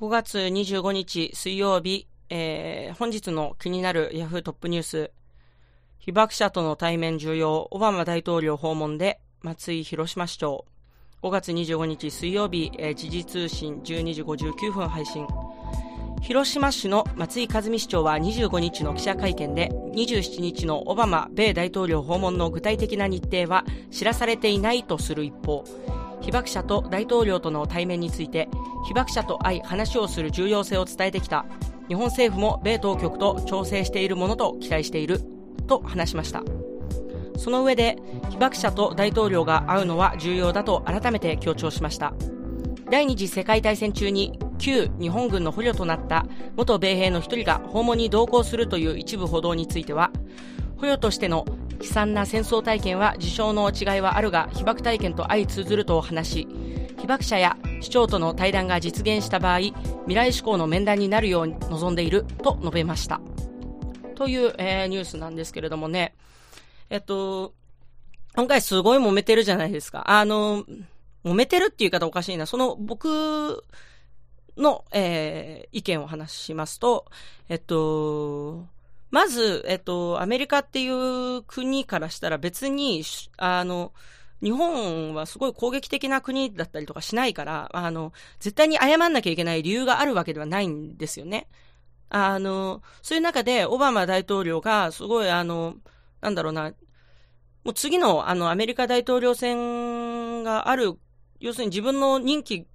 [0.00, 5.10] 5月25日水曜日、えー、本日の気になるヤフートップニュース、
[5.98, 10.64] 被爆者との対面重要、オバマ大統領訪問で松井広島市長、
[11.22, 15.26] 5月25日水曜日、えー、時事通信12時59分配信。
[16.22, 25.64] 広島市の松井和美市長は25日の記者会見で27日のオバマ米大統領訪問の具体的な日程は知らされていないとする一方
[26.20, 28.48] 被爆者と大統領との対面について
[28.86, 31.46] 被爆者と会い話をする重要性を伝えてきた
[31.88, 35.20] 日本政府も米当局と調整しているものと期待している
[35.66, 36.42] と話しました。
[37.36, 37.96] その上で
[38.28, 42.12] 被爆者と大統領が会うのは重要だと改めて強調しました。
[42.90, 50.10] 第二次世界大戦中に旧日本軍の捕虜となった元米兵の一人が訪問に同行するという一部報道については
[50.76, 51.46] 捕虜としての
[51.80, 56.48] 悲惨な戦争体験は事象の違いはあるが被爆体験と相通ずると話し。
[57.00, 63.20] 被爆者や市長との対談が実現した場合未来志向の面談になるように望んでいると述べました。
[64.14, 66.14] という、えー、ニュースなんですけれどもね。
[66.90, 67.54] えっと
[68.36, 70.10] 今回すごい揉めてるじゃないですか。
[70.10, 70.64] あの
[71.24, 72.44] 揉めてるっていう言い方おかしいな。
[72.44, 73.64] その僕
[74.58, 77.06] の、えー、意見を話しますと、
[77.48, 78.66] えっと、
[79.10, 83.02] まず、えっと、アメリカっていう国からしたら別に、
[83.36, 83.92] あの、
[84.42, 91.48] 日本はすごい攻撃的な国だったりとかしないから、あの、絶対に謝んなきゃいけない理由があるわけではないんですよね。
[92.08, 95.76] あの、そういう中で、オバマ大統領が、すごい、あの、
[96.20, 96.72] なんだろうな、
[97.64, 100.98] もう次の、あの、アメリカ大統領選がある、
[101.40, 102.66] 要するに自分の任期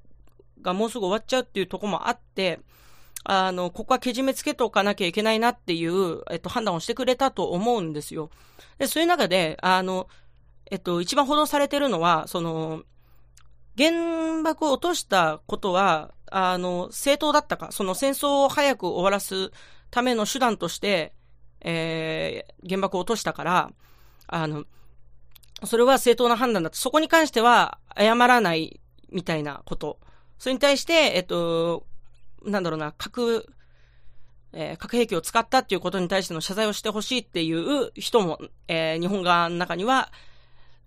[0.61, 2.59] がもうすぐ終わっちゃうっていうところもあって、
[3.27, 8.29] あの、ここはけじめつけておかなきゃいけないなっていう、えっと、判断をしてくれたと思うんですよ。
[8.77, 10.07] で、そういう中で、あの、
[10.69, 12.83] えっと、一番報道されてるのは、その、
[13.77, 19.51] 原爆を落としたことは、あの、正当だったか、その戦争を早く終わらす
[19.89, 21.13] ための手段として、
[21.61, 23.71] えー、原爆を落としたから、
[24.27, 24.65] あの、
[25.63, 26.77] それは正当な判断だと。
[26.77, 28.79] そこに関しては謝らない
[29.11, 29.99] みたいなこと。
[30.37, 31.87] それに対して、えっと、
[32.45, 33.47] なんだろうな、核、
[34.53, 40.11] えー、核兵器を使ったっていうことに対しての謝罪をしてほしいっていう人も、えー、日本側の中には、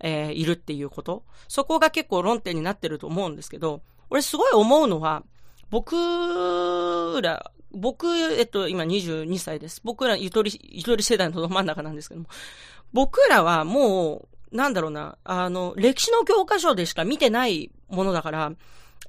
[0.01, 1.25] えー、いるっていうこと。
[1.49, 5.23] そこが結構論点になってると思うんですけど、俺すごい思うのは、
[5.71, 9.81] 僕ら、僕、えっと、今22歳です。
[9.85, 12.29] 僕ら、ゆとり、ゆとり世代のど真ん中なんですけども、
[12.93, 18.53] 僕らはもう、なんだろうな、あの、歴史の教科書でしか見てないものだから、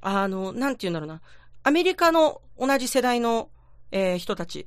[0.02, 1.22] あの、なんて言うんだろうな、
[1.62, 3.50] アメリカの同じ世代の、
[3.90, 4.66] えー、人たち、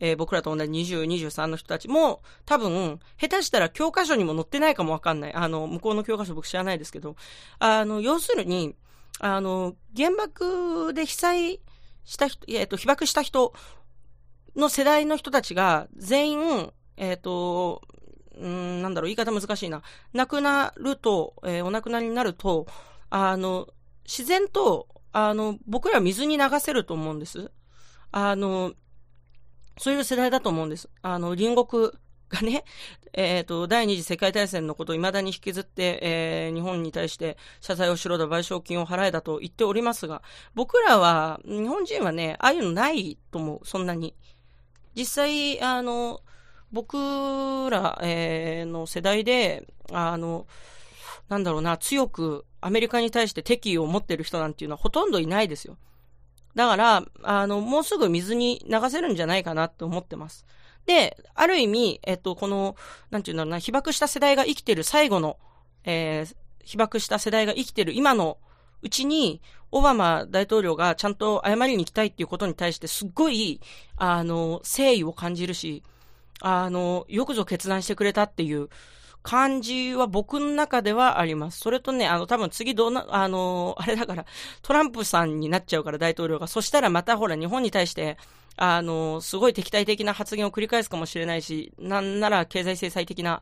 [0.00, 5.34] えー、僕らと同じ20、23の人たちも、多分、下手したら教科書にも載ってないかもわかんない。
[5.34, 7.16] あの、向こうの教科書僕知らないですけど、
[7.58, 8.74] あの、要するに、
[9.20, 11.60] あの、原爆で被災
[12.04, 13.52] した人、えっ、ー、と、被爆した人
[14.56, 17.82] の世代の人たちが、全員、えっ、ー、と、
[18.38, 19.82] うん、なんだろう、言い方難しいな。
[20.14, 22.66] 亡くなると、えー、お亡くなりになると、
[23.10, 23.68] あの、
[24.04, 27.50] 自然と、あの、僕らは水に流せると思うんです。
[28.12, 28.72] あの、
[29.78, 30.88] そういう世代だと思うんです。
[31.02, 31.90] あの、隣国
[32.28, 32.64] がね、
[33.12, 40.22] えっ、ー、と、第二次世界大戦のことを未だに引きずって、えー、日本に対して謝罪をしろだ、賠償金を払えだと言っておりますが、
[40.54, 44.14] 僕らは、日本人はね、ああいうのないと思う、そんなに。
[44.94, 46.20] 実際、あの、
[46.72, 46.96] 僕
[47.70, 50.46] ら、えー、の世代で、あの、
[51.28, 55.76] なんだろうな、強くアメリカに対して敵意を持ってる人なんていうのはほとんどいないですよ。
[56.54, 60.44] だから、あの、もうすぐ水に流せるんじゃないかなって思ってます。
[60.86, 62.76] で、ある意味、えっと、この、
[63.10, 65.38] なんていうんだろうな、被爆した世代が生きてる最後の、
[65.84, 68.38] えー、被爆した世代が生きてる今の
[68.82, 69.40] うちに、
[69.72, 73.60] オバマ大統領がちゃんと謝りに行きたいっていうことに対してすっごい、
[73.96, 75.84] あの、誠意を感じるし、
[76.40, 78.68] あの、よくぞ決断してくれたっていう、
[79.22, 81.60] 感じは僕の中ではあります。
[81.60, 84.24] それとね、あの、多分次どうな、あの、あれだから、
[84.62, 86.46] トランプさんになっちゃうから大統領が。
[86.46, 88.16] そしたらまたほら、日本に対して、
[88.56, 93.40] あの、すごい敵対的な発言を繰り返すかもしれないし、なんなら経済制裁的な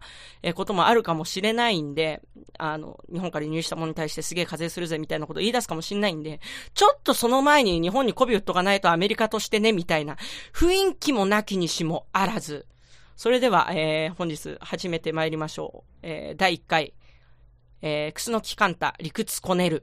[0.54, 2.22] こともあるかもしれないんで、
[2.56, 6.40] あの、日本から輸入したものに対してすげえ課税するぜみたいなことを言い出すかもしれないんで、
[6.74, 10.16] ちょっとその前に日本に媚び打っとかないとアメリカとしてね、みたいな
[10.54, 12.66] 雰囲気もなきにしもあらず、
[13.18, 15.98] それでは、えー、本日始めてまいりましょう。
[16.02, 16.94] えー、第1回、
[17.82, 19.82] えー、クスノキカンタ、理屈こねる。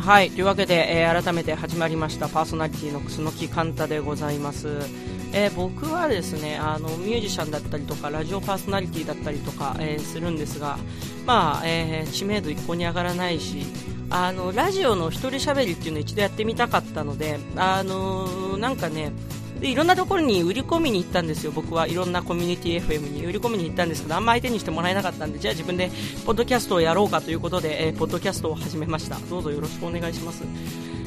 [0.00, 5.13] はい、というわけで、えー、改めて始まりましたパーソナリティの楠木寛太でございます。
[5.36, 10.78] えー、僕はですねあのミュージシャンだったりとかラジオパーソナリティだったりとか、えー、するんですが、
[11.26, 13.66] まあえー、知名度一向に上がらないし
[14.10, 19.10] あのラジオの一人喋りっていうのを一度やってみたかったので、あのなんかね
[19.58, 25.90] でいろんなところに売り込みに行ったんですよ、僕はいろんなコミュニティ FM に売り込みに行ったんですけどあんま相手にしてもらえなかったんでじゃあ自分で
[26.24, 30.44] ポッドキャストをやろうかということで、えー、ポッドキャストを始めましたどうぞよろしくお願いします。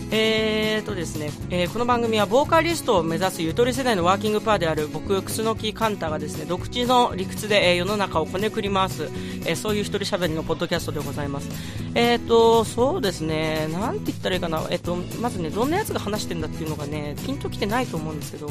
[0.10, 11.50] えーとですね、えー、この番組はボーカリストを目指すゆとり世代のワーキングパーである僕、楠木寛太がですね独自の理屈で、えー、世の中をこねくり回す、えー、そういう一人喋りのポッドキャストでございます。
[11.94, 18.50] えーと、そうですね、なんて言ったらいいかな、えーと、まずね、どんなやつが話してんだっていうのがね、ピンときてないと思うんですけど、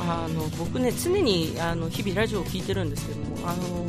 [0.00, 3.86] あの僕ね、常にあの日々ラジオを聴いてるんですけども、あの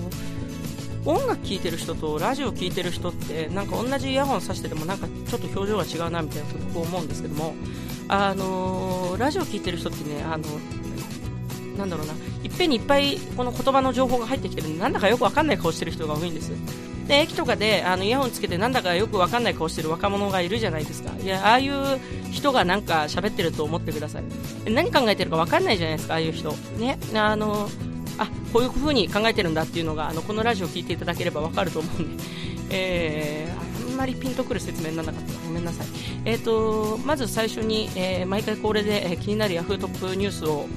[1.05, 7.55] 音楽聴いてる人とラジオ聴いてる人ってなんか同じイヤホンさしててもなんかちょっと表情が違うなみたいなことを思うんですけども
[8.07, 10.43] あのラジオ聴いてる人ってねあの
[11.77, 12.13] なんだろうな
[12.43, 16.51] いっぺんにいっぱいこの言葉の情報が入ってきてるんでなんだかよくわかんない顔してる人が多いんです。
[17.07, 21.11] で駅とかであのイヤホンつけてなんだかよくわかんない顔してる若者がいるじゃないですか。
[21.23, 21.73] いやああいう
[22.31, 24.23] 人がなんか喋ってると思ってください。
[24.69, 26.51] 何考えてるかわかんないじゃないですかああいう人。
[26.77, 27.69] ねあの
[28.19, 32.23] あこういうふうに考えてるんだっていうのがあのこのラジオを聞いていただければわかると思うんで、
[32.69, 35.33] えー、あんまりピンとくる説明にならなかった。
[35.33, 35.87] らごめんなさい、
[36.25, 40.67] えーと、まず最初に、えー、毎回恒例で、え、気になる Yahoo トップニュースを、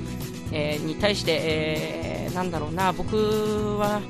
[0.51, 4.01] えー、に対して、えー、なんだろうな僕は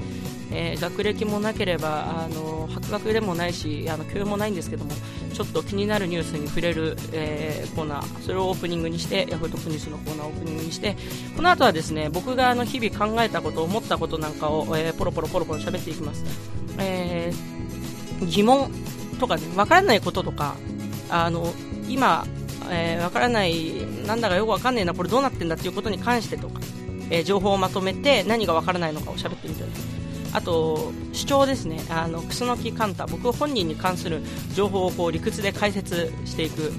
[0.52, 4.93] えー、学歴もなければあの博学でもないしあの教養もないんですけども
[5.32, 10.96] ちょっと気になるニュースに触れる、えー、コーナーそれをオープニングにしてヤフートップニュースのコーナーをオープニングにして
[11.37, 16.25] この後はですね僕があの日々考えたこと思ったことなんかを、えー、ポロポロポロポロ喋っていきます、
[16.78, 18.70] えー、疑問
[19.19, 20.56] とかね分からないこととか
[21.08, 21.52] あの
[21.88, 22.26] 今
[22.70, 23.72] えー、分からない、
[24.06, 26.60] なんだかよく分かんないな、これどうなってんだっていうことに関してとか、
[27.10, 29.69] え、情報をまとめて何が分からないのかを喋ってみたい
[30.32, 31.81] あと主張ですね。
[31.90, 34.23] あの楠木寛太僕本人に関する
[34.55, 36.73] 情報をこう理屈で解説していく、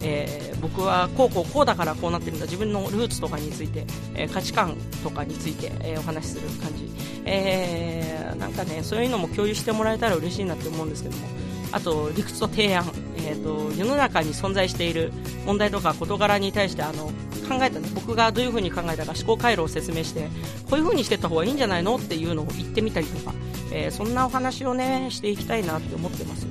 [0.00, 2.46] えー、僕はこうこうこうだからこうなってるんだ。
[2.46, 3.84] 自分のルーツとかについて、
[4.14, 6.90] えー、価値観とかについて、えー、お話しする感じ、
[7.24, 11.49] え、なんかねそういうのも共有してもらえたら嬉しいなって思うんですけども。
[11.72, 12.84] あと理屈と提案、
[13.16, 15.12] えーと、世の中に存在している
[15.46, 17.06] 問題とか事柄に対してあの
[17.48, 20.28] 考えた、ね、僕がどういう風に考えたか思考回路を説明して
[20.68, 23.34] こういう風にしていった方がいいんじゃないのっていうのを言ってみたりとか、
[23.72, 26.50] えー、そんなお話をねしていきたいなって思ってますよ。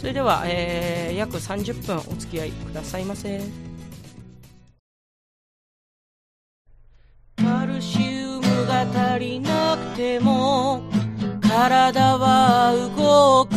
[0.00, 3.40] それでは、えー、約30分お付き合いくださいませ。
[7.36, 8.82] カルシウムが
[9.14, 10.82] 足りなくても
[11.40, 13.51] 体は動く。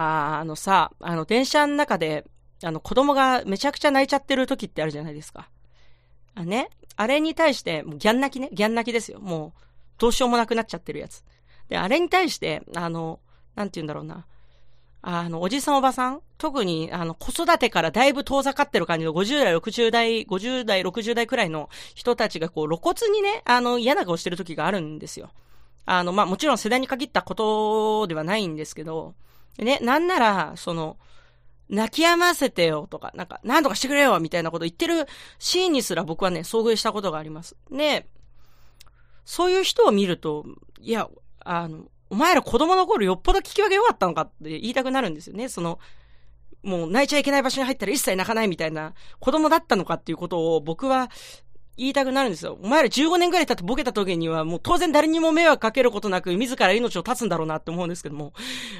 [0.00, 2.24] ああのさ、あの電車の中で、
[2.62, 5.50] あの子供がめちゃくちゃ泣いちゃってる時ってあるじゃないですか。
[6.34, 9.20] あね、あれに対して、ギャン泣きね、ギャン泣きですよ。
[9.20, 9.60] もう、
[9.98, 11.22] どうしようもなくなっちゃってるやつ。
[11.68, 13.20] で、あれに対して、あの、
[13.54, 14.26] なんて言うんだろうな。
[15.02, 16.20] あの、おじさんおばさん？
[16.38, 25.30] 特に、あの、子育てからだいぶ遠ざかってる感じの50代、60代、50代、60代くらいの人たちがこう露骨にね、あの、嫌な顔してる時があるんですよ。
[25.86, 29.14] あの、まあ、もちろん世代に限ったことではないんですけど、
[29.60, 30.96] ね、なんなら、その、
[31.68, 35.06] 泣き止ませてよとか、なんか、なんとかしてくれよみたいなこと言ってる
[35.38, 37.56] シーンにすら僕はね、遭遇したことがあります。
[37.70, 38.08] ね、
[39.24, 40.44] そういう人を見ると、
[40.80, 41.08] いや、
[41.44, 45.48] あの、お前ら子供の頃よっぽど聞き分け良かったのかって言いたくなるんですよね。
[45.48, 45.78] その、
[46.62, 51.10] もう泣いちゃいけない場所に入ったら一切泣かないみたいな子供だったのかっていうことを僕は
[51.80, 52.58] 言いたくなるんですよ。
[52.62, 58.34] お前ら15年ぐらい経ってボケた時にはもう当然誰にも迷惑かけることなく自ら命を絶つんだろうなって思うんですけども。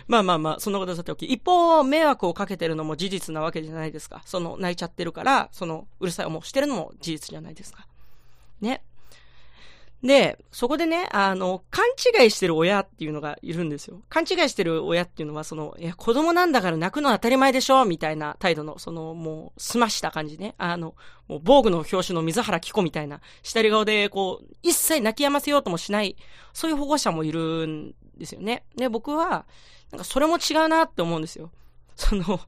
[0.07, 1.25] まあまあまあ、そんなことさておき。
[1.25, 4.21] 一方、迷惑をかけてるのも事実なわけじゃないですか。
[4.27, 7.87] その泣いちゃってるから、そのうるさい思うしてるのも事実じゃないですか。
[8.61, 8.83] ね。
[10.03, 11.85] で、そこでね、あの、勘
[12.23, 14.01] 違いしてる親っていうのがいるんですよ。
[14.09, 20.55] 勘違いしてる親っていうのは、その、いや、子供なんだから泣くのは当たり前でしょみたいな態度の、その、もう、済ました感じね。
[20.57, 20.95] あの、
[21.29, 26.17] もう、防具の表紙の水原希子みたいな、下り顔で、こう、一切泣き止ませようともしない、
[26.55, 28.63] そういう保護者もいるんですよね。
[28.77, 29.45] で、僕は、
[29.93, 31.51] なんかそれも違うなって思うんですよ。
[31.97, 32.41] その、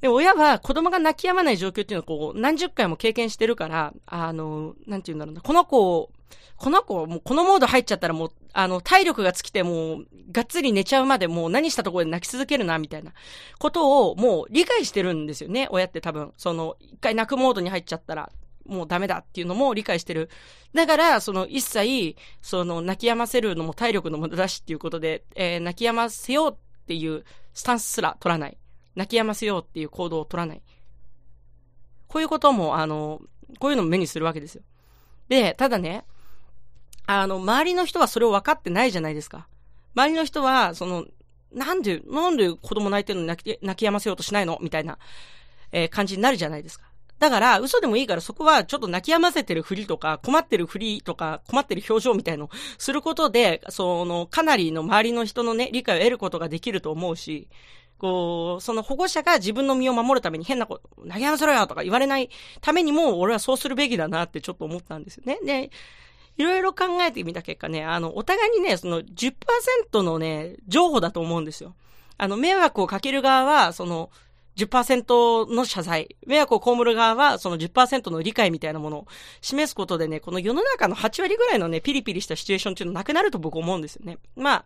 [0.00, 6.10] で、親は子供が泣き止まない状況っていうのをこう、何十回も経験してるから、あの、なんて言うんだろうな、この子を、
[6.56, 13.12] この子、もうこのモード入っちゃったらもう、あの、体力が尽きてもう、がっつり寝ちゃうまでもう何したところで泣き続けるな、みたいな
[13.58, 16.32] ことをもう理解してるんですよね、親って多分。
[16.36, 18.30] その、一回泣くモードに入っちゃったら、
[18.64, 20.28] もうダメだっていうのも理解してる。
[20.74, 28.58] だから、その一切、その泣き止ませるのも体力の無駄だしっていうことで、えー、泣き止ませようっていうスタンスすら取らない。
[28.94, 30.62] 泣き止ませようっていう行動を取らない。
[32.08, 33.20] こういうことも、あの、
[33.58, 34.62] こういうのも目にするわけですよ。
[35.28, 36.04] で、ただね、
[37.06, 39.46] あの、周りの人はそれを分かってないじゃないですか。
[39.94, 41.06] 周りの人は、その、
[41.52, 44.58] なんで、なんで子供泣いてるのに泣き、泣き止ませようとしないの？
[44.60, 44.98] みたいな、
[45.72, 46.86] えー、感じになるじゃないですか。
[47.18, 57.48] だから、嘘でもいいからそこはちょっと泣き止ませてるふりとか、困ってるふりとか、困ってる表情みたいのすることで、その、かなりの周りの人のね、理解を得ることができると思うし、
[57.96, 62.28] こう、その保護者が自分の身を守るために変なこと、投げ合わせろよとか言われない
[62.60, 65.38] ためにも、俺はそうするべきだなってちょっと思ったんですよね。
[65.42, 65.70] で、
[66.38, 71.74] いろいろ考えてみた結果ね、あの、お互いにね、その10%のね、情報だと思うんですよ。
[72.18, 74.10] あの、迷惑をかける側は、その、
[74.56, 79.06] 10%の謝罪、迷惑を被る側はその10%の理解みたいなものを
[79.42, 84.18] 示すことでね、この世の中の8割ぐらいのね、ピリピリしたシチュエーションっていうのなくなると僕思うんですよね。
[84.34, 84.64] まあ、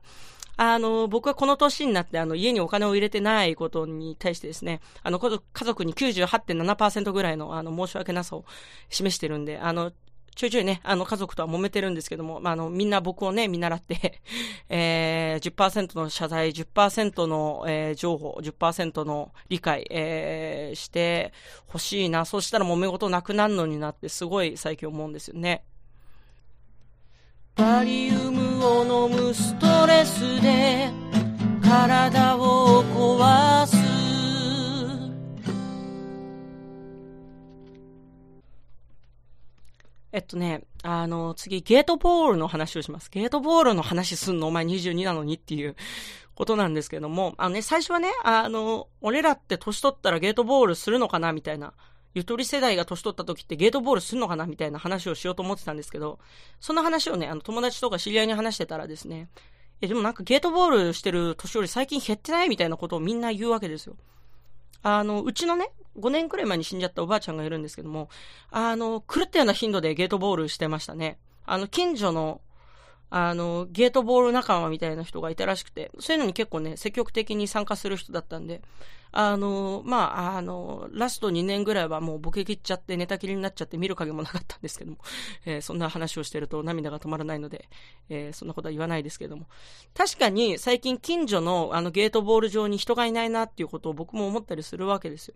[0.57, 8.45] あの、僕はこの年になって、あの、家にお金を入れてないことに対してですね、あの、家族に98.7%ぐらいの、あの、申し訳なさを
[8.91, 9.91] 示してるんで、あの、
[10.35, 14.21] ちょいちょいね、あの、家族とは揉めてるんですけども、まあ、あの、みんな僕をね、見習って
[14.71, 21.33] えー、10%の謝罪、10%の、えー、情報、10%の理解、えー、して
[21.67, 22.25] ほしいな。
[22.25, 25.65] そうしたら揉め事なくなるのになって、すごい最近思うんですよね。
[27.57, 30.91] バリウムを飲むストレスで
[31.63, 33.80] 体を壊す
[40.13, 43.11] えっとね、あの、次、ゲートボールの話をします。
[43.11, 45.77] ゲートボールの話すんのお前22なのにっていう
[46.35, 51.75] ことなんですけども、あのね、最初はね、あの、俺らって年取ったらゲートボールするのかなみたいな
[52.15, 56.19] ゆとり世代が年取った時ってゲートボールするのかなみたいな話をしようと思ってたんですけど、
[56.61, 59.29] その話をね、あの友達とか知り合いに話してたらですね、
[59.81, 63.97] え、でもなんかゲートボールしてる年寄り最近減ってないみたいなことをみんな言うわけですよ。
[64.83, 68.09] あの、うちのね、5年くらい前に死んじゃったおばあちゃんがいるんですけども、
[68.51, 71.19] あの、狂ったような頻度でゲートボールしてましたね。
[71.47, 72.41] あの、近所の
[73.11, 78.63] あの、ゲートボール仲間みたいな人がいたらしくて、そういうのに結構ね、積極的に参加する人だったんで、
[79.13, 84.99] あの、まあ、あの、ラスト2年ぐらいはもうボケ切っちゃって寝たきりになっちゃって見る影もなかったんですけども、
[85.45, 87.69] えー、そんな話をしてると涙が止まらないので、
[88.09, 89.47] えー、そんなことは言わないですけども。
[89.95, 95.35] 確かに最近近所のあのゲートボール上に人がいないなっていうことを僕も思ったりするわけですよ。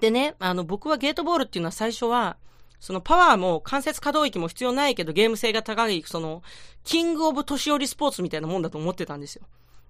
[0.00, 2.36] でね、あの、僕はゲートボールっていうのは最初は、
[2.80, 6.42] そのパワーも関節可動域も必要ないけどゲーム性が高い、その、
[6.84, 9.46] キングオブ年寄りスポーツみたいなもんだと思ってたんですよ。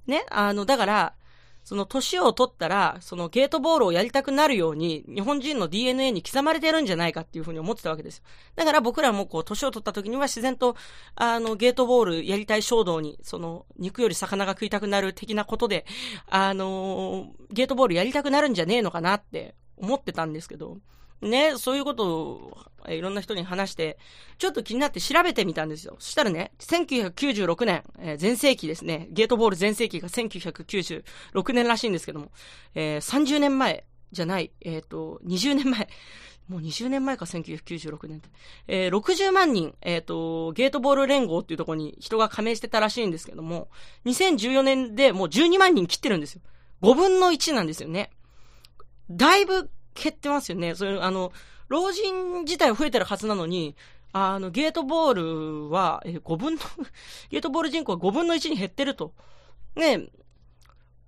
[0.07, 0.25] ね？
[0.31, 1.14] あの、だから、
[1.64, 8.23] その年を取ったら、そのゲートボールをやりたくなるように、日本人の DNA に刻まれてるんじゃないかっていうふうに思ってたわけですよ。
[8.55, 10.76] だから僕らもこう、年を取った時には自然と、
[11.16, 15.87] あの、ゲートボールやりたい衝動に、その、肉より魚が食いたくなる的なことで、
[16.28, 20.78] あのゲートボールやりたくなるんじゃねえのかなって思ってたんですけど、
[21.23, 22.56] ね、そういうことを
[22.88, 23.99] いろんな人に話して、
[24.38, 25.96] ちょっと気になって調べてみたんですよ。
[25.99, 32.30] そしたらね、1996年、えー、前世紀ですね、ゲートボール全盛期が1996年らしいんですけども、
[32.75, 35.88] えー、30年前じゃない、えっ、ー、と、20年前、
[36.49, 38.28] もう20年前か、1996年って。
[38.68, 43.68] えー、60万人、えっ、ー、と、ゲートボール連合っていうところに人が加盟してたらしいんですけども、
[44.04, 46.42] 2014年でもう12万人切ってるんですよ。
[46.82, 48.11] 5分の1なんですよね。
[49.11, 49.70] だいぶ
[50.03, 50.75] 減ってますよね。
[50.75, 51.33] それ、あの、
[51.69, 53.76] 老人自体は増えてるはずなのに、
[54.12, 55.15] あの、ゲートボー
[55.69, 56.61] ルは、え、5分の
[57.31, 59.12] ゲートボール人口は5分の1に減ってると。
[59.75, 60.09] ね、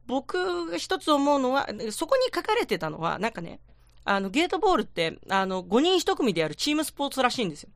[0.07, 3.61] 僕が一つ思うのは、そこに書かれてたのは、なんかね、
[4.04, 7.71] あの、ゲートボールって、あの、5人1組でやるチームスポーツらしいんですよ。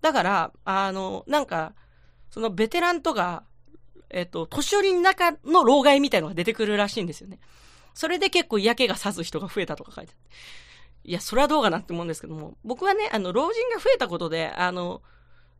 [0.00, 1.74] だから、あの、なんか、
[2.30, 3.44] そのベテランとか、
[4.10, 7.38] えっと、年寄りの中の老害みたいのが出てくるらしいんですよね。
[7.94, 10.34] それで結構嫌気がさす人が増えたとか書いてあって。
[11.04, 15.02] いや、それはどうかなって思うんですけども、僕はね、あの、老人が増えたことで、あの、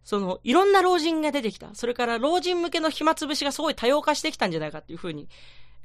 [0.03, 1.75] その、いろんな老人が出てきた。
[1.75, 5.29] それから、老人向けの暇つぶしがすごい多様化してきたんじゃないかっていうふうに、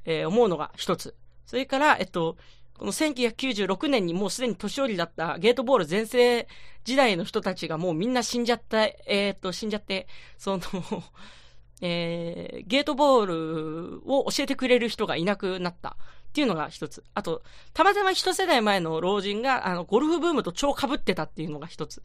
[0.06, 1.16] えー、思うのが一つ。
[1.46, 2.38] それから、えっと、
[2.78, 6.48] この1996年にもうすでに年寄りだったゲートボール全盛
[6.86, 10.62] 時代の人たちがもうみんな死んじゃった、えー、っと、死んじゃって、その
[11.82, 15.98] えー、ゲートボールを教えてくれる人がいなくなった
[16.30, 17.04] っていうのが一つ。
[17.16, 17.42] あと、
[17.74, 22.04] たまたま一世代前の老人が、あの、ゴルフブームと超被ってたっていうのが一つ。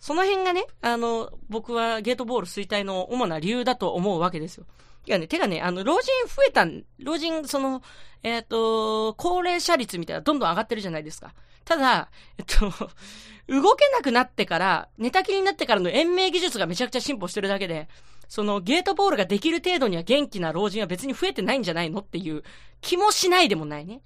[0.00, 4.66] その辺がね、あの、僕はゲートボール衰退の主な理由だと思うわけですよ。
[5.06, 6.66] いやね、てかね、あの、老人増えた、
[6.98, 7.82] 老人、その、
[8.22, 11.34] えっ、ー、と、高齢者率みたいなどんどん上がってるじゃないですか。
[11.64, 12.70] ただ、えっと、
[13.48, 17.88] 動けなくなってから、寝たきりになってからの延命技術がめちゃくちゃ進歩してるだけで、
[18.28, 22.42] そのゲートボールができる程度には元気な老人は別に増えてないんじゃないのっていう
[22.80, 24.02] 気もしないでもないね。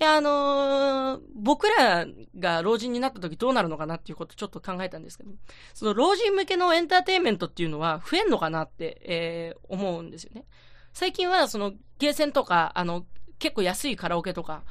[0.00, 2.06] いや、あのー、僕ら
[2.36, 5.30] が老人になった時どうなるのかなっていうことちょっと考えたんですけど、
[5.74, 10.44] その老人向けのエンターテインメントっていうのは増えんのかなって、えー、思うんですよね。
[10.92, 13.06] 最近はそのゲーセンとか、あの、
[13.38, 14.64] 結構安いカラオケとか、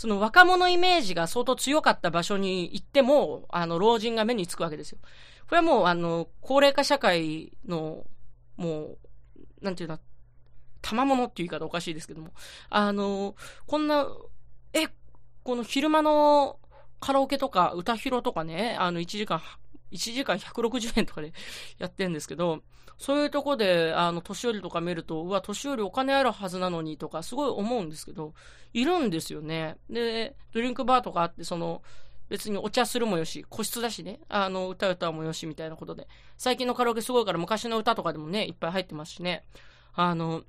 [0.00, 4.98] その若者イメージが相当強かった場所に行っても、あの、老人が目につくわけですよ。
[5.46, 8.06] これはもう、あの、高齢化社会の、
[8.56, 8.98] もう、
[9.60, 9.98] なんていうの、
[10.80, 12.32] 賜物っていう言い方おかしいですけども、
[12.70, 14.06] あの、こんな、
[14.72, 14.88] え、
[15.44, 16.58] この昼間の
[16.98, 19.42] カラオケとか歌広とかね、あの、1時間、
[19.92, 21.32] 1時間160円とかで
[21.78, 22.62] やってるんですけど、
[22.98, 28.34] そういうとこで、あの、年寄りとか見ると、うわ、年寄りお金あるはずなのにとか、すごい思うんですけど、
[28.74, 29.78] いるんですよね。
[29.88, 31.82] で、ドリンクバーとかあって、その、
[32.28, 36.08] 別にお茶するもよし、個室だしね、あの、歌歌もよしみたいなことで。
[36.36, 39.44] 最近のカラオケすごいから昔の歌とかでもね、いっぱい入ってますしね。
[39.94, 40.42] あの、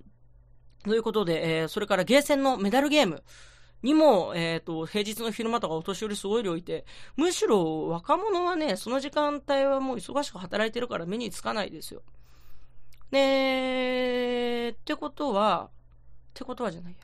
[0.84, 3.24] ということで、えー、それからゲーセンのメダルゲーム。
[3.84, 6.86] にも、えっ、ー、と、平日の昼間とかお年寄りすごい量いて、
[7.16, 12.02] むしろ若者はね、その時間帯はもう忙しく働いてるから目につかないですよ。
[13.12, 17.00] ねってことは、ってことはじゃないや。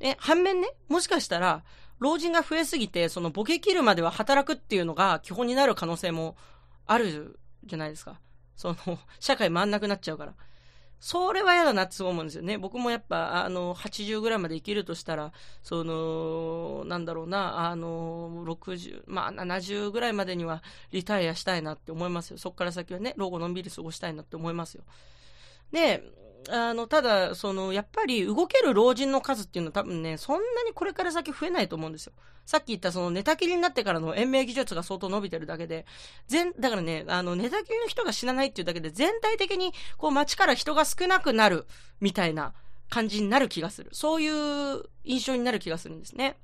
[0.00, 1.64] え、反面ね、もしかしたら、
[1.98, 6.36] 老人が増えすぎて、そのボケ切るまでは働くっていうのが基本になる可能性も
[6.86, 8.20] あるじゃないですか。
[8.56, 10.34] その、社会回んなくなっちゃうから。
[11.00, 12.58] それは嫌だなって思うんですよね。
[12.58, 22.38] 僕もやっぱ、あの、80ぐらいまで生きるとしたら、その、なんだろうな、あの、60、まあ、70ぐらいまでにはリタイアしたいなって思いますよ。
[22.38, 24.84] そこから先はね、老後のんびり過ごしたいなって思いますよ。
[25.72, 26.04] で、
[26.48, 32.12] あの、ただ、その、やっぱり動ける老人の数っていうのは多分ね、そんなにこれから先増えないと思うんですよ。
[32.46, 35.86] さっき言ったその寝たきりになってからの延命技術が相当伸びてるだけで、
[36.26, 41.66] 全、だからね、あの、寝たきりの人が死なないっていうだけで、全体的に、こう街から人が少なくなる、
[42.00, 42.54] みたいな
[42.88, 43.90] 感じになる気がする。
[43.92, 46.36] そういう印象になる気がするんですね。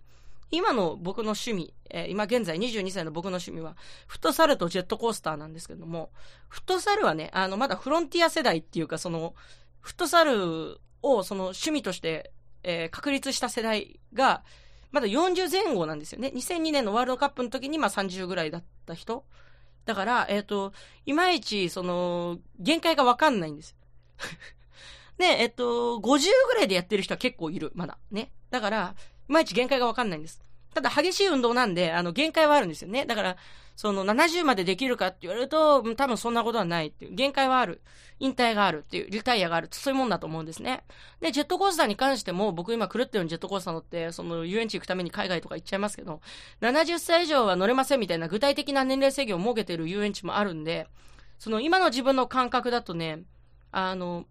[0.51, 6.11] 今の僕の趣味、えー、今現在22歳の僕の趣味は、フットサルとジェットコースターなんですけども、
[6.49, 9.35] フットサルはね、あの、まだフロンティア世代っていうか、その、
[9.87, 12.33] フットサルをその趣味として、
[12.65, 14.43] えー、確立した世代が、
[14.91, 16.33] まだ40前後なんですよね。
[16.35, 19.25] 2002年のワールドカップの時に、まあ30ぐらいだった人。
[19.85, 20.73] だから、えっ、ー、と、
[21.05, 23.77] いまいち、その、限界がわかんないんです。
[25.19, 27.97] で、えっ、ー、と、50ぐらいでやってる人は結構いる、まだ。
[28.11, 28.33] ね。
[28.51, 28.97] だから、
[29.29, 30.43] いまいち限界がわかんないんです。
[30.77, 33.07] ただ、激しい運動なんで、あの、限界はあるんですよね。
[33.07, 33.37] だから、
[33.77, 37.81] その70までできるかって言われると、多分そんなことはないっていう、限界はある。
[38.19, 40.85] 引退があるっていう、リタイアがあるそういうもんだと思うんですね。
[41.23, 46.21] で、ジェットコースターに関しても、僕今狂ったようにジェットコースター乗って、その遊園地行くために海外とか行っちゃいますけど、
[46.61, 50.89] 70歳以上は乗れませんみたいな具体的な年齢制限を設けてる遊園地もあるんで、
[51.39, 53.23] その今の自分の感覚だとね、
[53.73, 54.27] あの、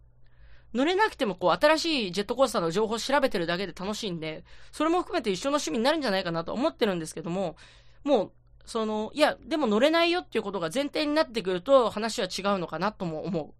[0.75, 7.55] 乗れなくてもこう新しいジェットコースターの情報を調べてるだけで楽しいんで、それも含めて一緒の趣味になるんじゃないかなと思ってるんですけども、
[8.03, 8.31] もう
[8.65, 13.53] その、いや、でも乗れないよっていうことが前提になってくると、話は違うのかなとも思う。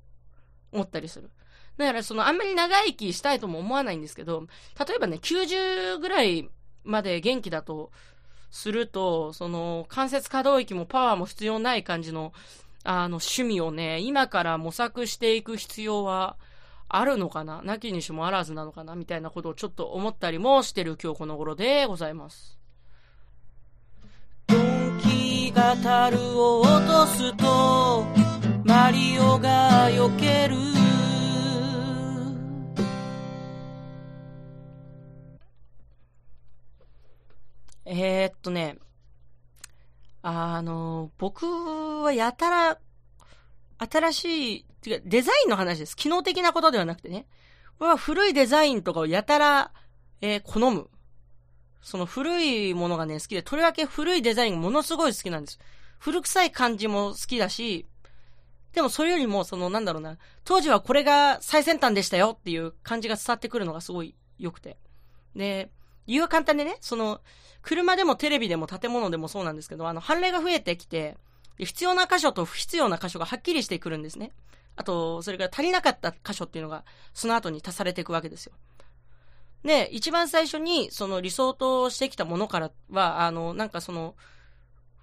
[0.71, 1.29] 思ったりする。
[1.77, 4.47] だから、その、あんまり長生きしたいとも思わないんですけど、
[4.87, 6.49] 例えばね、90ぐらい
[6.83, 7.91] まで元気だと
[8.49, 12.33] すると、その、関節可動域もパワーも必要ない感じの、
[12.83, 16.37] あの、趣味をね、今から模索していく必要は、
[16.97, 17.61] あるのかな？
[17.61, 18.95] なきにしもあらずなのかな？
[18.95, 22.57] みたいなことをちょっと思ったりもしてる今日この頃でございます。
[25.55, 28.05] が樽を落とすと
[28.65, 30.57] マリオが避ける。
[37.85, 38.77] えー、っとね、
[40.21, 42.77] あの、僕はやたら、
[43.77, 45.95] 新しい、てかデザインの話です。
[45.95, 47.27] 機能的なことではなくてね。
[47.79, 49.71] 僕は古いデザインとかをやたら、
[50.21, 50.89] えー、好む。
[51.81, 55.59] その古いものがね、好きで、とりわけ古いデザインがものすごい好きなんです。
[55.99, 57.85] 古臭い感じも好きだし、
[58.73, 64.77] でもそれよりも、その、なんだろうな、当時はこれが最先端でしたよっていう感じが伝わってくるのがすごい良くて。
[65.35, 65.71] で、
[66.07, 67.21] 理由は簡単でね、その、
[67.61, 71.17] 車でもテレビでも建物でもそうなんですけど、あの、判例が増えてきて、
[71.57, 74.31] 必要な箇所と不必要な箇所がはっきりしてくるんですね。
[74.75, 78.53] あと、それから足りなかった箇所っていうのが、その後に足されていくわけですよ。
[79.63, 84.15] で、一番最初に、その理想としてきたものからは、あの、なんかその、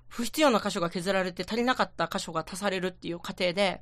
[0.08, 3.80] 不必要な箇所が削られて足りなかった箇所が足されるっていう過程で、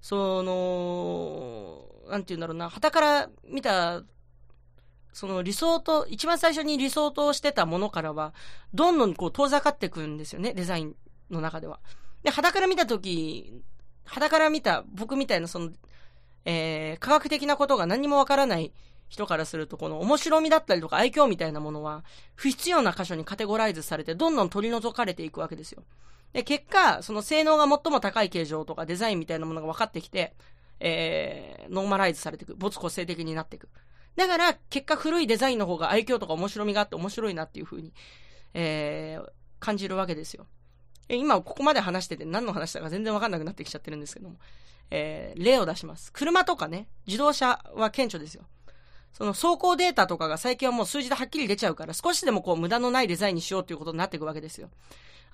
[0.00, 4.02] その、なんて言うんだろうな、旗から見た、
[5.12, 8.32] その理想と、一番最初に理想としてたものからは、
[8.72, 10.96] どんどんこう遠ざかっていくんですよね、デザイン
[11.30, 11.80] の中では。
[12.22, 13.62] で、肌から見たとき、
[14.04, 15.70] 肌から見た僕みたいなその、
[16.44, 18.72] えー、科学的なことが何もわからない
[19.08, 22.04] 人からすると、この面白みだったりとか愛嬌みたいなものは、
[22.34, 25.82] 不必要な箇所にカテゴライズされて、どんどん取り除かれていくわけですよ。
[26.32, 30.34] で、結果、その性能が最も高い形状とかデザインみたいなものが分かってきて、
[30.80, 32.54] えー、ノーマライズされていく。
[32.56, 33.68] 没個性的になっていく。
[34.16, 37.92] だから、結果古いデザインの方が愛嬌とか面白みがあって面白いなっていう風に、
[38.54, 39.30] えー、
[39.60, 40.46] 感じるわけですよ。
[41.12, 44.36] え、今ここまで話してて何の話だか全然わかんなくなってきちゃってるんですけども、
[44.90, 46.10] えー、例を出します。
[46.12, 48.44] 車とかね、自動車は顕著ですよ。
[49.12, 54.70] その走行データとかが最近はもう数字ではっきり出ちゃうから、少しでもこう無駄のないデザインにしようということになっていくわけですよ。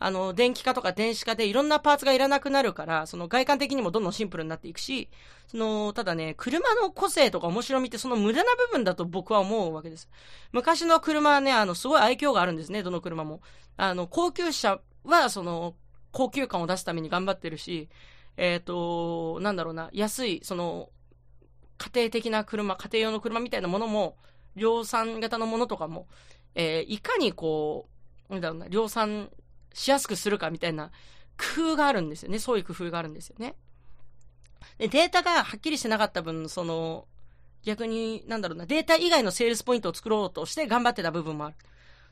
[0.00, 5.08] あの、電気化とか電子化でいろんなパーツがいらなくなるから、その外観的にもどんどんシンプルになっていくし、
[5.48, 10.08] その、ただね、車の個性とか面白みってその無駄な部分だと僕は思うわけです。
[10.52, 13.40] 昔の車はね、あの、すごい愛嬌があるんですね、どの車も。
[13.76, 15.74] あの、高級車は、その、
[16.12, 17.88] 高級感を出すために頑張ってるし、
[18.36, 20.90] えっ、ー、と、なんだろうな、安い、その、
[21.78, 24.16] 家庭的な車、家庭用の車みたいなものも、
[24.56, 26.06] 量産型のものとかも、
[26.54, 27.88] えー、いかにこ
[28.28, 29.30] う、なんだろうな、量産
[29.72, 30.90] しやすくするかみたいな
[31.56, 32.38] 工夫があるんですよね。
[32.38, 33.54] そういう工夫があるんですよね。
[34.78, 37.06] で、データがはっきりしてなかった分、その、
[37.62, 41.56] 逆に、なんだろうな、データ以外のセールスポイントを作ろうとして頑張ってた部分もある。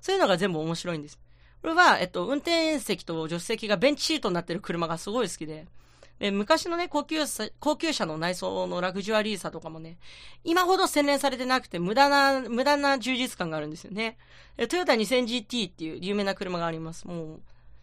[0.01, 1.19] そういうのが全部面白いんです。
[1.63, 5.67] これは、えっと、運転席と助手席がベンチシートになってる車がすごい好きで、
[6.19, 9.99] で昔のね、高級車、高級車の内装のラグジュアリーさとかもね、
[10.45, 14.17] 今ほど洗練されてなくて無駄な、無駄な充実感があるんですよね。
[14.69, 17.07] トヨタ 2000GT っていう有名な車があります。
[17.07, 17.41] もう、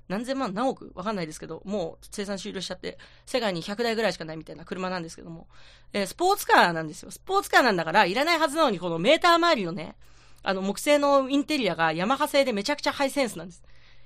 [0.07, 0.91] 何千万何億？
[0.95, 5.47] わかんないですけど、もう生産終了しちゃって、世界に100台ぐらいしかないみたいな車なんですけども、
[5.93, 7.11] スポーツカーなんですよ。
[7.11, 9.95] スポーツカーなんだから、いらないはずなのに、このメーター周りのね、
[10.43, 13.63] あの、木製のインテリアがヤマハ製でめちゃくちゃハイセンスなんです。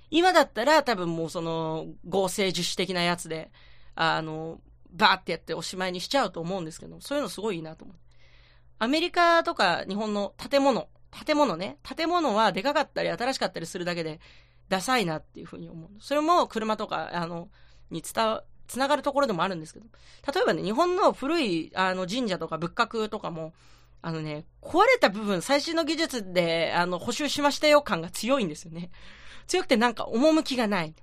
[0.09, 3.51] 今だったら多分もうその合成樹脂的なやつで、
[3.95, 7.97] あの、バーってやっておしまいにしちゃうと思うんですけど、そういうのすごいいいなと思う。
[8.79, 10.87] アメリカとか日本の建物、
[11.25, 14.19] 建物ね、建物はでかかったり新しかったりするだけで、
[14.69, 15.89] ダサいなっていうふうに思う。
[15.99, 17.49] それも車とか、あの、
[17.89, 19.85] に伝わ、つながるところでもあるんですけど。
[20.33, 23.53] 例えばね、日本の古い、あの、神社とか仏閣とかも、
[24.01, 28.91] あのね、壊れた部分、最新の技術で、あの、補修しましたよ感が強いんですよね。
[29.47, 30.95] 強くてなんか、趣がない。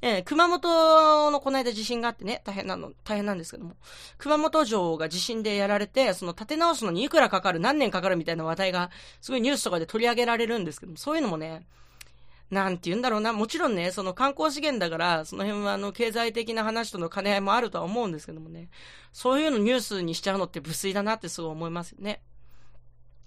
[0.00, 3.74] えー、熊本のこの間地震があってね、大変なの、大変なんですけども、
[4.16, 11.66] 熊本城が地震でやられて、その建て直すのにいくらかかる、何年かかるみたいな話題が、すごいニュースとかで取り上げられるんですけども、そういうのもね、
[12.50, 13.32] なんて言うんだろうな。
[13.32, 18.70] もちろんね、その観光資源だから、その辺はあの、経済的な話との兼ね合いもあるとは思うんですけどもね。
[19.12, 22.22] そういうのニュースにしちゃうのって無粋だなってすごい思いますよね。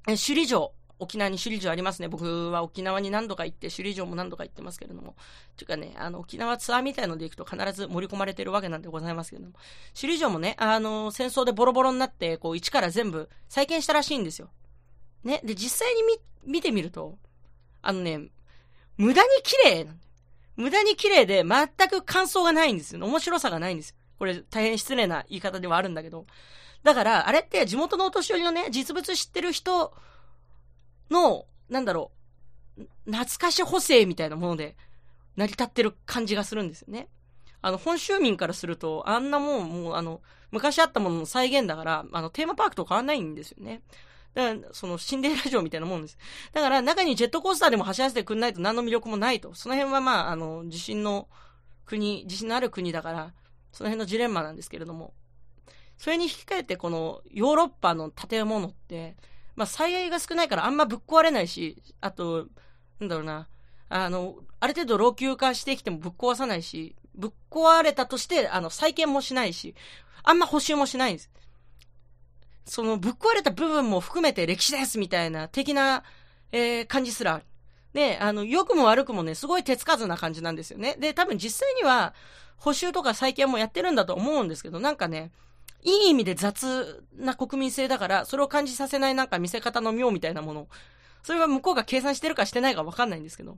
[0.07, 0.73] え、首里城。
[0.97, 2.07] 沖縄に首里城ありますね。
[2.07, 5.15] 僕は沖縄に何度か行って、首里城も何度か行ってますけれども。
[5.57, 9.55] というかね、あの、沖縄ツアーみたいので行くと必ず盛り込まれてるわけなんでございますけれども。
[9.99, 14.49] 首里城もね、あの、戦争でボロボロになって、こう、一から全部再建したらしいんですよ。
[15.23, 15.41] ね。
[15.43, 16.19] で、実際に見、
[16.53, 17.17] 見てみると、
[17.81, 18.29] あのね、
[19.01, 19.97] 無駄に綺麗なんだよ。
[20.57, 23.03] 無駄に綺麗で全く感想がないんですよ。
[23.03, 23.95] 面白さがないんですよ。
[24.19, 26.27] これ大変失礼な言い方ではあるんだけど。
[26.83, 29.91] だから、あれって地元のお年寄りのね、実物知ってる人
[31.09, 32.11] の、なんだろ
[32.77, 34.75] う、懐かし補正みたいなもので
[35.35, 37.07] 成り立ってる感じがするんですよね。
[37.63, 43.81] あの、本州民からすると、あんなもん、もう、あの、昔あったものの再現だから、あの、テーマパークと変わんないんですよね。
[44.33, 46.17] だから、その、シンデレラ城みたいなもんです。
[46.53, 49.53] だから、中にジェットコースターでも走らせてくんないと何の魅力もないと。
[49.53, 51.27] その辺はまあ、あの、地震の
[51.85, 53.33] 国、地震のある国だから、
[53.71, 55.13] その辺のジレンマなんですけれども。
[55.97, 59.15] それに引き換えて、この、ヨーロッパの建物って、
[59.55, 62.47] まあ、災害が少ないからあんまぶっ壊れないし、あと、
[62.99, 63.47] なんだろうな、
[63.89, 69.75] あの、ある程度老朽化してきてもぶっ壊さないし、ぶっ壊れたとして、あの、再建もしないし、
[70.23, 71.29] あんま補修もしないんです。
[72.65, 76.03] そのぶっ壊れた部分も含めて歴史ですみたいな的な、
[76.51, 77.45] えー、感じすらある。
[77.93, 80.95] で、あの、良くも悪くもね、すごい手つかずな感じなんですよね。
[80.99, 82.13] で、多分実際には、
[82.55, 85.31] 補修とか再建もやってるんだと思うんですけど、なんかね、
[85.83, 90.67] いい意味で雑な国民性だから、それを感じさせないなんか見せ方の妙みたいなもの。
[91.23, 93.57] それは向こうが計算してるかしてないかわかんないんですけど。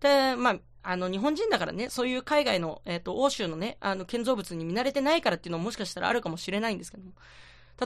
[0.00, 7.12] で、まあ、あの、日本人だからね、そういう海外の、えっ、ー、と、欧州のね、あの、建造物に見慣れてないからっていうのももしかしたらあるかもしれないんですけども。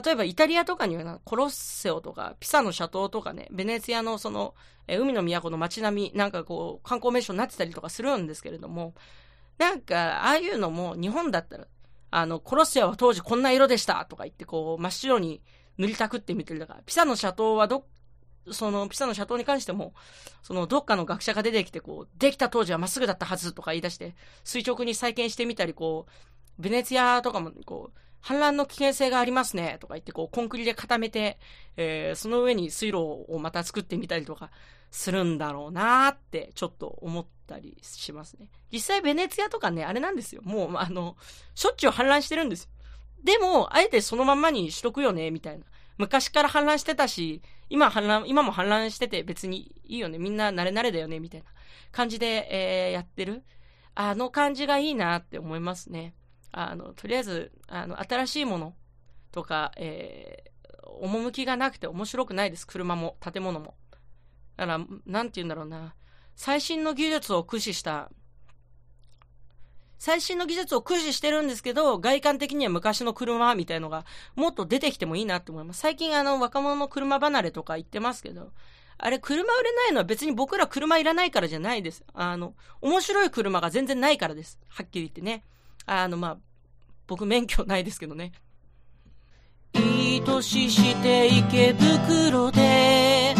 [0.01, 4.55] 例えばイタリアとかにはコロッセオとか、ピサの斜塔とかね、ベネツィアのその、
[4.87, 8.95] 海の都の街並み、なんかこう、観光名所になってたりとかするんですけれども、
[9.59, 11.67] なんか、ああいうのも日本だったら、
[12.09, 15.41] あの、コロッセアは当時こんな色でしたとか言って、こう、真っ白に
[15.77, 17.85] 塗りたくってみてるだから、ピサの斜塔はど、
[18.51, 19.93] その、ピサの斜塔に関しても、
[20.41, 26.07] その、どっかの学者が出てきて、こう、できた当時はまっすぐだったはずとか言い出して、垂直に再建してみたり、こ
[26.59, 31.39] う、ベネツィアとかも、こう、氾濫の危険性がありますね、とか言って、こう、コンクリで固めて、
[31.75, 34.49] えー、その上に水路をまた作ってみたりとか
[34.91, 38.49] するんだろうなーって、ちょっと思ったりしますね。
[38.71, 40.41] 実際、ベネツィアとかね、あれなんですよ。
[40.43, 41.17] もう、あの、
[41.53, 42.69] しょっちゅう氾濫してるんですよ。
[43.23, 45.65] でも、あえてそのまんまにしとくよね、みたいな。
[45.97, 50.17] 昔から氾濫してたし、今氾濫、今も氾濫してて別にいいよね。
[50.17, 51.47] みんな慣れ慣れだよね、みたいな
[51.91, 53.43] 感じで、えー、やってる。
[53.95, 56.15] あの感じがいいなって思いますね。
[56.53, 58.73] あの、とりあえず、あの、新しいもの
[59.31, 62.65] とか、えー、趣がなくて面白くないです。
[62.65, 63.73] 車も、建物も。
[64.55, 65.95] だから、なんて言うんだろうな。
[66.35, 68.11] 最新の技術を駆使した、
[69.97, 75.79] 最新の技術を駆使してるんですけど、外観的には昔の車みたいのがもっと出てきてもいいなって思います。
[75.79, 78.51] 最近あの若者の車離れとか言ってますけど、
[78.97, 82.03] あれ車売れないのは別に僕ら車いらないからじゃないです。
[82.13, 84.59] あの、面白い車が全然ないからです。
[84.67, 85.43] はっきり言ってね。
[85.85, 86.37] あの、まあ、
[87.07, 88.31] 僕免許ないですけどね。
[89.73, 93.35] いい年して池袋で、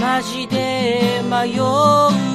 [0.00, 2.34] マジで迷う。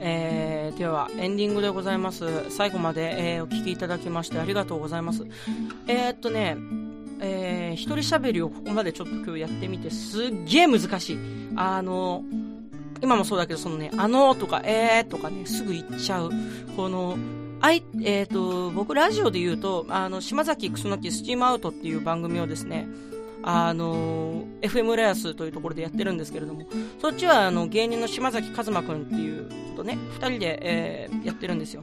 [0.00, 2.50] えー、では、エンディングでございます。
[2.50, 5.26] 最後まで、えー、お聴きいただきましてありがとうございます。
[5.86, 6.56] えー、っとね、
[7.20, 11.18] えー、一人喋りをここまでちょっと今日やってみて、すっげえ難しい。
[11.56, 12.24] あの、
[13.00, 16.30] 今もそうだけど、そのね、あのとか、えーとかね、すぐ言っちゃう。
[16.76, 17.16] この、
[17.60, 22.88] あい、えっ、ー、と、僕ラジオで言うと、あの、島崎クソナキスチームアウトっていう番組をですね、
[23.42, 26.66] あの、FM レアスというところでやってるんですけれども、
[27.00, 31.82] そっちはあの、芸人の島崎和馬くんっていうとね、二人で、えー、やってるんですよ。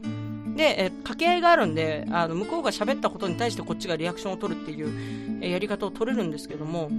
[0.55, 6.89] で、え掛け合いがあるんで、あの、向こうが喋ったことに対してこっちがリアクションを取るっていう、えやり方を取れるんですけども、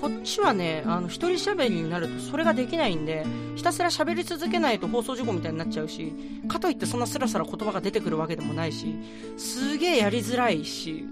[0.00, 6.12] こっちはね、あの、一人喋りになるとそれができないんで、ひたすら喋り続けないと放送事故みたいになっちゃうし、
[6.48, 8.96] かといってそんなスラスラ言葉が出てくるわけでもないし、
[9.36, 11.04] すげえやりづらいし、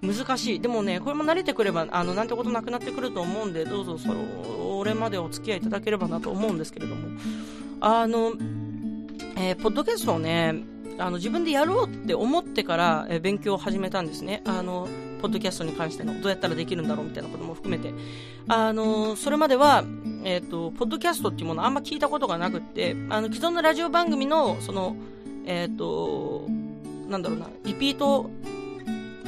[0.00, 0.60] 難しい。
[0.60, 7.08] でもね、これも慣れてくれば、あの、なんてことなくなってくると思うんで、どうぞそれまでお付き合いいただければなと思うんですけれども、
[7.80, 8.34] あの、
[9.36, 10.54] えー、ポッドキャストをね、
[10.98, 14.42] あの、自分でやろうって思ってから、勉強を始めたんですね。
[14.44, 14.88] あの、
[15.20, 17.92] ポッドキャストに関しての、どうやったらできるんだろうみたいなことも含めて。
[18.48, 19.84] あの、それまでは、
[20.24, 24.96] え、ー、と、ポッドキャストっていうものあんま聞いたことがなくって、あの、既存のラジオ番組の、その、
[25.46, 26.46] えっ、ー、と、
[27.08, 28.30] なんだろうな、リピート、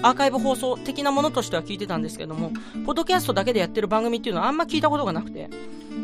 [0.03, 2.53] アーカイブ放送的なものとしては聞いてたんですけども、
[2.87, 5.51] ポッドキャストだけでやってる番組っていうのはあんま聞いたことがなくて、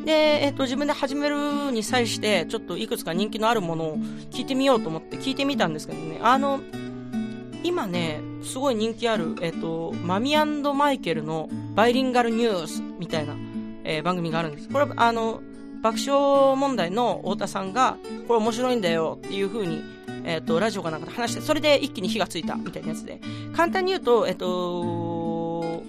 [0.07, 3.99] で、えっ、と、自分で始めるに際して、ちょっといくつか人気のあるものを
[4.31, 6.61] 聞いてみようと思って聞いてみたんですけどね、あの、
[7.65, 13.35] 今ね、すごい人気ある、えっ、ー、と、マミマイケルのバイリンガルニュースみたいな、
[13.83, 14.69] えー、番組があるんです。
[14.69, 15.43] これ、あの、
[15.83, 17.97] 爆笑問題の太田さんが、
[18.29, 19.83] これ面白いんだよっていう風に、
[20.25, 23.21] えっ、と、ラジオかなんかで話して、それで一気に火がついたみたいなやつで、
[23.57, 25.83] 簡単に言うと、えっ、と、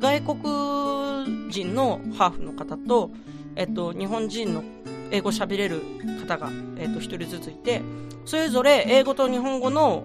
[0.00, 3.10] 外国人のハーフの方と、
[3.56, 4.64] えっ、と、日本人の
[5.10, 5.82] 英語喋れる
[6.20, 7.82] 方が、えっ、と、一人ずついて、
[8.24, 10.04] それぞれ英語と日本語の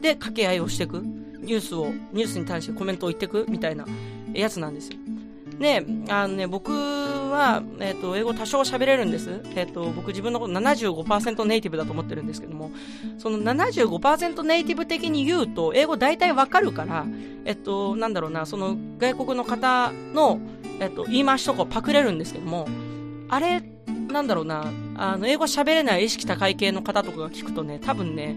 [0.00, 1.02] で掛け合いをしていく。
[1.44, 3.84] ニュースを、ニュースに対してコメントを言っていくみたいな
[4.32, 4.98] やつなんですよ。
[5.58, 9.40] で、あのね、僕は、えっ、ー、と、英語多少喋れるんです。
[9.54, 12.70] えっ、ー、と、僕自分のこと75%ネイティブだと思ってるんですけども、
[13.18, 17.06] その75%ネイティブ的に言うと、英語大体わかるから、
[17.44, 20.40] えっ、ー、と、なんだろうな、その外国の方の、
[20.80, 22.66] えっと、言い回しとかをパクれるんですけども、
[23.28, 23.62] あれ、
[24.08, 28.36] なんだろうな、あの、英語喋れない意識高い系の方とかが聞くとね、多分ね、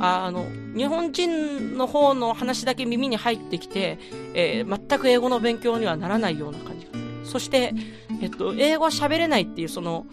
[0.00, 3.98] あの、日本人の方の話だけ耳に入ってきて、
[4.34, 7.26] えー、全く英語の勉強にはならないような感じがする。
[7.26, 7.74] そして、
[8.22, 10.06] えっと、英語は喋れないっていう、その、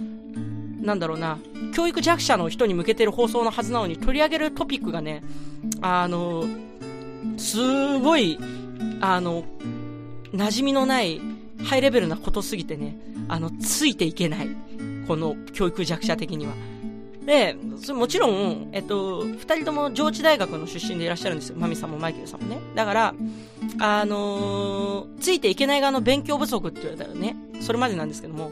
[0.81, 1.37] なんだろうな、
[1.73, 5.23] 教育弱者の人に向けてる放送のはずなのに取り上げるトピックがね、
[5.81, 6.45] あの、
[7.37, 8.37] すごい、
[9.01, 9.43] あの、
[10.33, 11.21] 馴染みのない
[11.63, 14.49] ハイレベルなことすぎてね、あの、ついていけない。
[15.07, 16.53] この教育弱者的には。
[17.25, 17.57] で、
[17.93, 21.55] もちろん、えっと、二人とも上智大学の出身でいらっしゃるんですよ。
[21.57, 22.59] マミさんもマイケルさんもね。
[22.75, 23.15] だから、
[23.79, 28.51] あのー、ついていけない側の勉強不足って言われたらね、それまでなんですけども、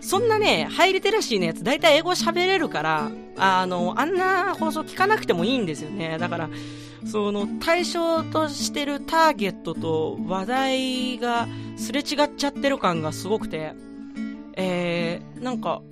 [0.00, 6.18] そんなね、ハイリテラシーのやつ、大体英語喋れるから、あの、あんな放送聞かなくてもいいんですよね。
[6.18, 6.50] だから、
[7.04, 13.72] その、対象としてるターゲットと話題がすれ違っちゃってる感がすごくて、
[14.56, 15.82] えー、なんか、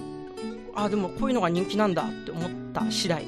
[0.74, 3.26] あ、でもこういうのが人気なんだって思った次第。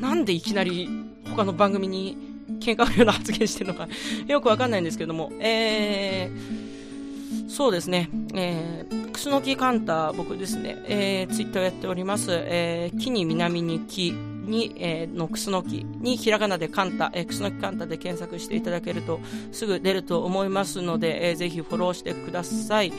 [0.00, 0.88] なんでいきなり
[1.28, 2.16] 他の番組に
[2.60, 3.88] 喧嘩売るような発言してるのか。
[4.26, 14.14] よくわかんないんですけども、えー、そうですね、えー、クスノキカンタ僕ですね、えー、ツイッターをやっております、えー、木に南に木、
[14.50, 19.20] に、えー、のクスノキにひらがなでカンタ、えー、クスノキカンタで検索していただけると
[19.52, 22.92] すぐ出ると思いますので、えー、ぜひフォローしてください。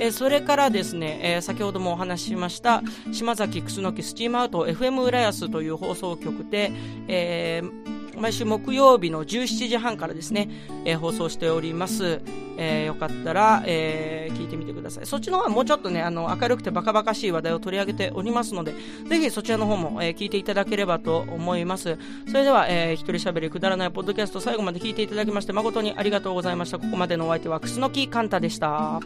[0.00, 6.70] えー、それからですね、えー、先ほどもお話ししました島崎クスノキスチームアウト FM 浦安という放送局で、
[7.08, 10.48] えー毎週木曜日の17時半からですね、
[10.84, 12.20] えー、放送しております。
[12.60, 15.06] えー、よかったら、えー、聞いてみてください。
[15.06, 18.74] そっちの方はもうちょっとね、あの、明るくてバカバカしい話題を取り上げておりますので、
[19.08, 21.96] ぜひそちらの方も、えー、聞いていただければと思います。
[22.26, 26.78] それでは、えー、一人喋りくだらないポッドキャスト最後まで聞いていただきまして誠にありがとうございました。
[26.78, 29.00] ここまでのお相手は、クスノキカンタでした。